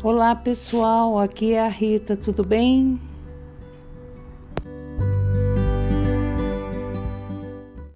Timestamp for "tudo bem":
2.16-3.00